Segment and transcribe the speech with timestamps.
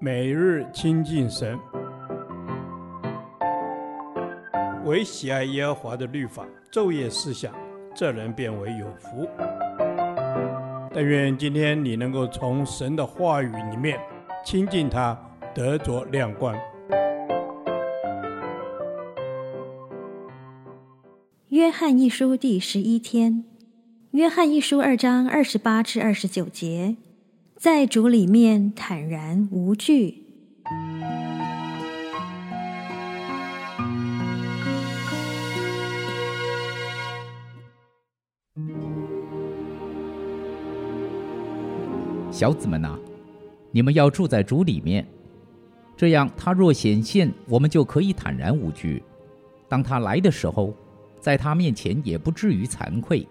[0.00, 1.58] 每日亲近神，
[4.84, 7.54] 唯喜爱耶和华的律法，昼夜思想，
[7.94, 9.28] 这人便为有福。
[10.92, 13.98] 但愿今天你能够从神的话语里面
[14.44, 15.18] 亲近他，
[15.54, 16.54] 得着亮光。
[21.48, 23.44] 约翰一书第十一天，
[24.10, 26.96] 约翰一书二章二十八至二十九节，
[27.56, 30.24] 在主里面坦然无惧。
[42.30, 42.98] 小子们呐，
[43.70, 45.06] 你们要住在主里面，
[45.96, 49.02] 这样他若显现，我们就可以坦然无惧。
[49.68, 50.74] 当他来的时候，
[51.20, 53.26] 在他面前也不至于惭愧。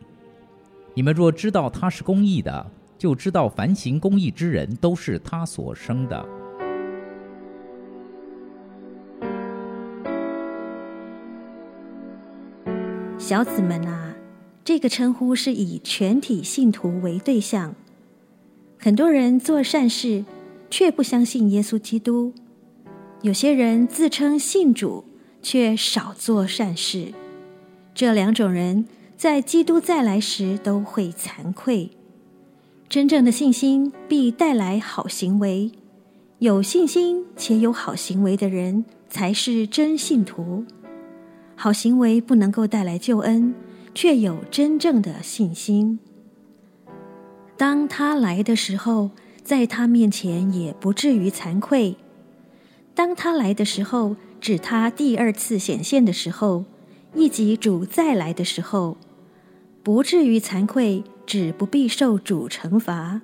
[0.95, 2.71] 你们若知道他是公义的，
[3.03, 6.25] 就知道凡行公义之人都是他所生的。
[13.17, 14.16] 小子们啊，
[14.64, 17.75] 这个称呼是以全体信徒为对象。
[18.80, 20.23] 很多人做善事，
[20.70, 22.31] 却不相信耶稣基督；
[23.22, 25.03] 有些人自称信主，
[25.42, 27.11] 却少做善事。
[27.94, 28.86] 这两种人
[29.17, 31.92] 在基督再来时都会惭愧。
[32.94, 35.72] 真正的信心必带来好行为，
[36.38, 40.63] 有信心且有好行为的人才是真信徒。
[41.55, 43.55] 好行为不能够带来救恩，
[43.95, 45.97] 却有真正的信心。
[47.58, 49.09] 当他来的时候，
[49.44, 51.95] 在他面前也不至于惭愧。
[52.94, 56.66] 当他来的时候，指他第二次显现的时候。
[57.16, 58.97] 以及主再来的时候，
[59.81, 63.21] 不至于惭愧，只不必受主惩罚。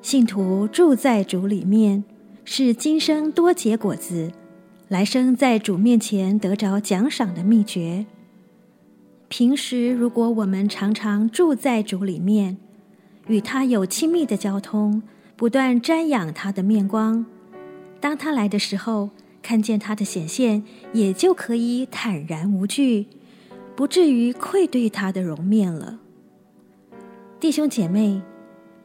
[0.00, 2.04] 信徒住在主里面，
[2.44, 4.32] 是今生多结果子，
[4.88, 8.06] 来生在主面前得着奖赏的秘诀。
[9.28, 12.56] 平时如果我们常常住在主里面，
[13.26, 15.02] 与他有亲密的交通，
[15.36, 17.26] 不断瞻仰他的面光，
[18.00, 19.10] 当他来的时候，
[19.42, 20.62] 看见他的显现，
[20.94, 23.08] 也就可以坦然无惧，
[23.76, 25.98] 不至于愧对他的容面了。
[27.40, 28.20] 弟兄姐妹，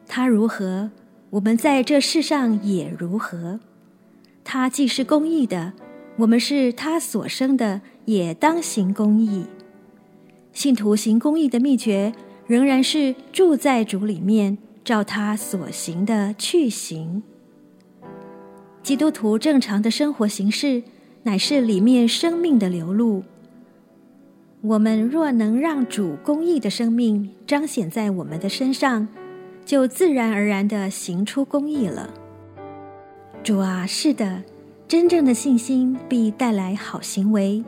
[0.06, 0.88] 他如何，
[1.30, 3.58] 我们在这世上也如何。
[4.44, 5.72] 他既是公义的，
[6.18, 9.46] 我们是他所生的，也当行公义。
[10.52, 12.14] 信徒行公义的秘诀，
[12.46, 17.24] 仍然是住在主里面，照他所行的去行。
[18.84, 20.84] 基督徒正常的生活形式，
[21.24, 23.24] 乃是里面生命的流露。
[24.66, 29.06] 我们若能让主公义的生命彰显在我们的身上，
[29.62, 32.08] 就自然而然地行出公义了。
[33.42, 34.42] 主啊，是的，
[34.88, 37.62] 真正的信心必带来好行为。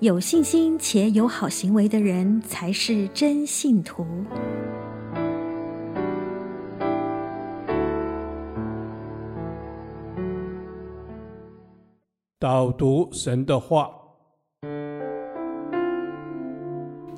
[0.00, 4.04] 有信心且有好行为的人，才是真信徒。
[12.38, 13.88] 导读神的话，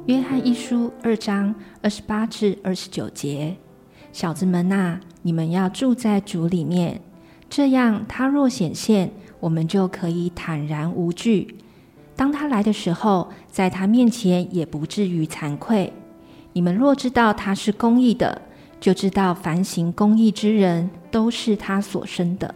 [0.06, 1.53] 约翰一书二章
[1.83, 3.56] 二十八至二十九节：
[4.12, 7.00] 小子们呐，你们要住在主里面，
[7.50, 11.56] 这样他若显现，我们就可以坦然无惧。
[12.15, 15.93] 当他来的时候，在他面前也不至于惭愧。
[16.53, 18.43] 你们若知道他是公义的，
[18.78, 22.55] 就知道凡行公义之人都是他所生的。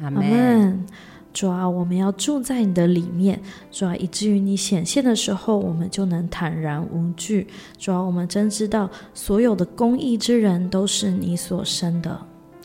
[0.00, 0.86] 阿门。
[1.32, 7.46] 主啊，我们要住在你的里面，主啊，以至于你显现的时候，我们就能坦然无惧。
[7.78, 12.10] 主啊，我们真知道所有的公义之人都是你所生的。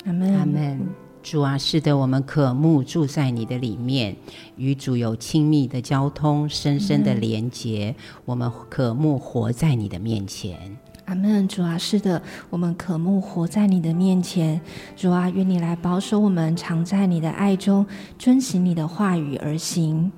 [0.05, 0.87] 阿门，阿门。
[1.23, 4.15] 主啊，是的，我们渴慕住在你的里面，
[4.55, 7.93] 与主有亲密的交通，深深的连结。
[8.23, 10.77] 我们渴慕活在你的面前。
[11.07, 14.59] 阿门，主啊，是的，我们渴慕活在你的面前。
[14.93, 17.85] 主啊，愿你来保守我们，常在你的爱中，
[18.19, 20.11] 遵行你的话语而行。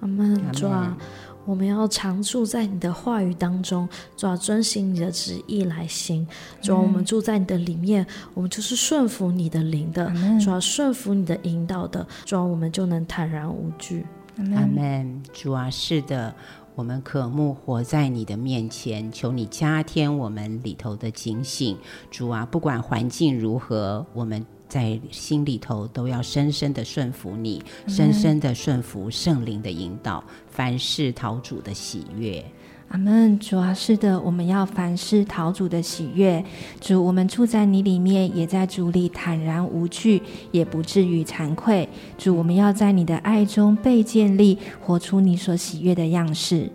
[0.00, 0.96] 阿门，主啊，
[1.44, 6.26] 我们要常住在你的话语当中，主啊，遵行你的旨意来行。
[6.62, 10.10] 主啊，我们住在你的里面，我们就是顺服你的灵的。
[10.42, 14.06] 主啊，顺服你的引导的，主啊，我们就能坦然无惧。
[14.38, 16.34] 阿门，主啊，是的。
[16.80, 21.76] 我们渴慕活在你的面前，求你加添我们里头的警醒。
[22.10, 32.42] 主啊，不管环境如何，我们在心里头都要深深的顺服你，深深的顺服圣灵的引导，凡事讨主的喜悦。
[32.90, 33.38] 阿门。
[33.38, 36.44] 主啊，是的，我们要凡事讨主的喜悦。
[36.80, 40.20] 主，我们住在你里面，也在主里坦然无惧，
[40.50, 41.88] 也不至于惭愧。
[42.18, 46.70] 主，我们要在你的爱中被建立，活出你所喜悦的样式。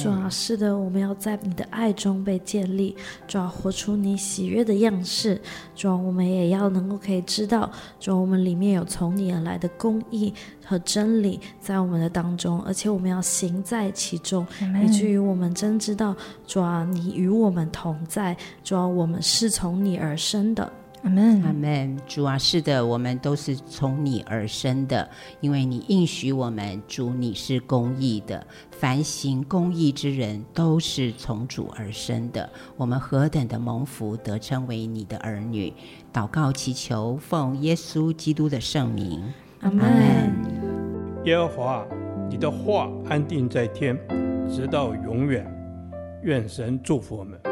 [0.00, 2.94] 主啊，是的，我们要在你的爱中被建立，
[3.26, 5.40] 主啊活出你喜悦的样式。
[5.74, 10.32] 主啊，我们也要能够可以知道，主啊，我们里面有从你而来的公义
[10.64, 14.46] 和真理在我们的当中，而且我们要行在其中，
[14.84, 16.14] 以至于我们真知道，
[16.46, 20.70] 主啊，你与我们同在，主啊，我们是从你而生的。
[21.02, 21.98] 阿门，阿门。
[22.06, 25.08] 主啊，是的，我们都是从你而生的，
[25.40, 32.48] 因为你应许我们，主你是公义的，凡行公义之人都是从主而生的。
[32.76, 35.72] 我们何等的蒙福，得称为你的儿女。
[36.12, 39.20] 祷告祈求，奉耶稣基督的圣名。
[39.62, 39.84] 阿门。
[41.24, 41.84] 耶和华，
[42.30, 43.98] 你的话安定在天，
[44.48, 45.44] 直到永远。
[46.22, 47.51] 愿神祝福我们。